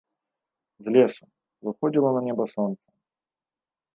[0.85, 1.23] З лесу
[1.67, 2.85] выходзіла на неба сонца.